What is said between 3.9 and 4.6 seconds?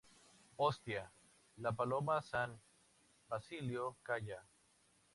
calla!